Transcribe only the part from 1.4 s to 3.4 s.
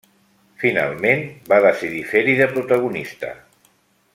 va decidir fer-hi de protagonista.